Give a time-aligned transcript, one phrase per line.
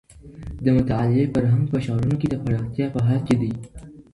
[0.63, 3.51] د مطالعې فرهنګ په ښارونو کي د پراختيا په حال کي دی.